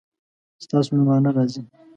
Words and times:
ستاسو 0.63 0.89
میلمانه 0.95 1.29
راځي؟ 1.35 1.61